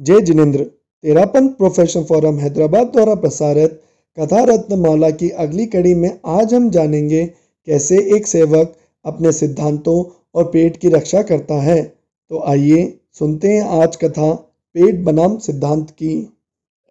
[0.00, 0.62] जय जिनेन्द्र।
[1.04, 3.72] Terapanth professional forum Hyderabad द्वारा प्रसारित
[4.18, 7.24] कथा रत्न माला की अगली कड़ी में आज हम जानेंगे
[7.66, 8.72] कैसे एक सेवक
[9.04, 12.86] अपने सिद्धांतों और पेट की रक्षा करता है। तो आइए
[13.18, 14.32] सुनते हैं आज कथा
[14.74, 16.14] पेट बनाम सिद्धांत की।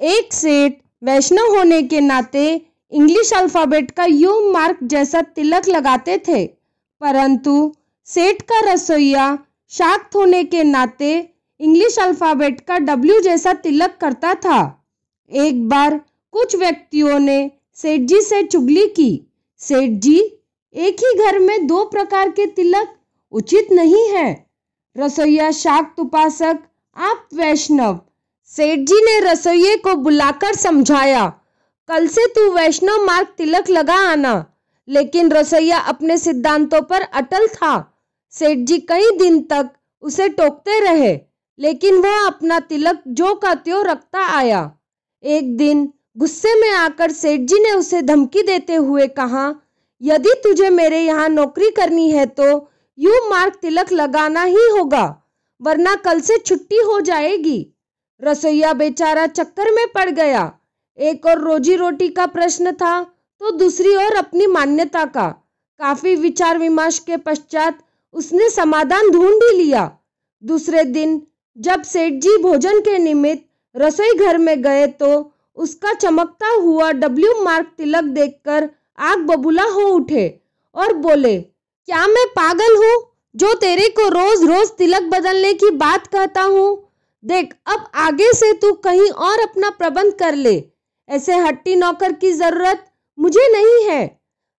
[0.01, 2.45] एक सेठ वैष्णव होने के नाते
[2.91, 7.71] इंग्लिश अल्फ़ाबेट का यू मार्क जैसा तिलक लगाते थे, परंतु
[8.07, 9.27] सेठ का रसोईया
[9.71, 11.11] शाक्त होने के नाते
[11.59, 14.59] इंग्लिश अल्फ़ाबेट का डब्ल्यू जैसा तिलक करता था।
[15.31, 15.97] एक बार
[16.33, 19.27] कुछ व्यक्तियों ने सेठ जी से चुगली की।
[19.61, 20.19] सेठ जी,
[20.75, 22.95] एक ही घर में दो प्रकार के तिलक
[23.33, 24.45] उचित नहीं है।
[24.95, 26.59] रसोईया शाक्त उपासक
[26.97, 27.99] आप वैष्णव।
[28.45, 31.27] सेठ जी ने रसोइये को बुलाकर समझाया,
[31.89, 34.45] कल से तू वैष्णव मार्ग तिलक लगा आना।
[34.87, 38.01] लेकिन रसोईया अपने सिद्धांतों पर अटल था।
[38.33, 39.69] सेठ जी कई दिन तक
[40.03, 41.28] उसे टोकते रहे।
[41.59, 44.61] लेकिन वह अपना तिलक जो का त्यों रखता आया।
[45.23, 45.87] एक दिन
[46.17, 49.53] गुस्से में आकर सेठ जी ने उसे धमकी देते हुए कहा,
[50.01, 52.45] यदि तुझे मेरे यहाँ नौकरी करनी है तो
[52.97, 55.05] यू मार्ग तिलक लगाना ही होगा,
[55.61, 57.65] वरना कल से छुट्टी हो जाएगी।
[58.21, 60.51] रसोईया बेचारा चक्कर में पड़ गया।
[60.97, 63.01] एक और रोजी रोटी का प्रश्न था
[63.41, 65.27] तो दूसरी ओर अपनी मान्यता का।
[65.79, 67.77] काफ़ी विचार विमर्श के पश्चात
[68.13, 69.89] उसने समाधान ढूंढ ही लिया।
[70.43, 71.21] दूसरे दिन
[71.57, 73.43] जब सेठ जी भोजन के निमित्त
[73.75, 75.09] रसोई घर में गए तो
[75.57, 78.69] उसका चमकता हुआ डब्ल्यू मार्क तिलक देखकर
[79.01, 80.27] आग बबूला हो उठे
[80.75, 82.95] और बोले, क्या मैं पागल हूँ
[83.35, 86.85] जो तेरे को रोज रोज तिलक बदलने की बात कहता हूँ?
[87.23, 90.63] देख, अब आगे से तू कहीं और अपना प्रबंध कर ले।
[91.09, 92.85] ऐसे हट्टी नौकर की ज़रूरत
[93.17, 94.03] मुझे नहीं है।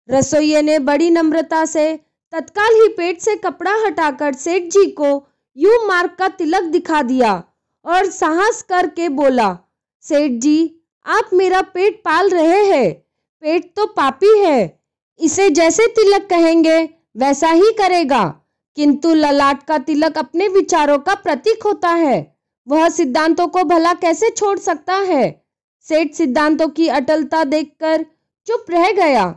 [0.09, 1.95] रसोइये ने बड़ी नम्रता से
[2.33, 5.19] तत्काल ही पेट से कपड़ा हटाकर सेठ जी को
[5.57, 7.45] यू मार्क का तिलक दिखा दिया
[7.85, 9.59] और साहस करके बोला,
[10.03, 12.93] सेठ जी, आप मेरा पेट पाल रहे हैं।
[13.41, 14.81] पेट तो पापी है।
[15.21, 18.37] इसे जैसे तिलक कहेंगे, वैसा ही करेगा।
[18.77, 22.39] किंतु ललाट का तिलक अपने विचारों का प्रतीक होता है।
[22.69, 25.45] वह सिद्धांतों को भला कैसे छोड़ सकता है?
[25.81, 28.07] सेठ सिद्धांतों की अटलता देखकर
[28.47, 29.31] चुप रह गया।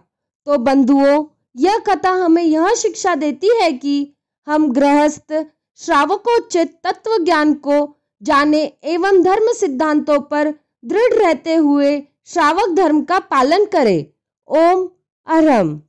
[0.46, 1.26] तो बंधुओं,
[1.58, 4.14] यह कथा हमें यह शिक्षा देती है कि
[4.48, 5.46] हम गृहस्थ
[5.78, 10.54] श्रावकोचित तत्व ज्ञान को जाने एवं धर्म सिद्धांतों पर
[10.86, 14.14] दृढ़ रहते हुए श्रावक धर्म का पालन करे।
[14.48, 14.90] ओम
[15.28, 15.82] अरहम।